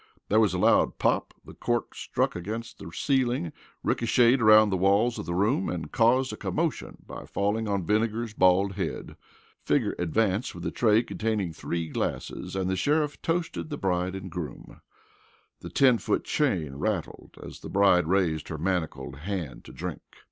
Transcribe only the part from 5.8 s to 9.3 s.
caused a commotion by falling on Vinegar's bald head.